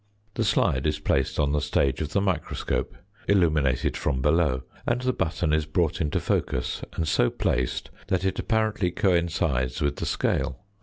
The 0.33 0.43
slide 0.43 0.87
is 0.87 0.97
placed 0.97 1.39
on 1.39 1.51
the 1.51 1.61
stage 1.61 2.01
of 2.01 2.11
the 2.11 2.21
microscope, 2.21 2.95
illuminated 3.27 3.95
from 3.95 4.19
below; 4.19 4.63
and 4.87 4.99
the 4.99 5.13
button 5.13 5.53
is 5.53 5.67
brought 5.67 6.01
into 6.01 6.19
focus, 6.19 6.81
and 6.93 7.07
so 7.07 7.29
placed 7.29 7.91
that 8.07 8.25
it 8.25 8.39
apparently 8.39 8.89
coincides 8.89 9.79
with 9.79 9.97
the 9.97 10.07
scale. 10.07 10.61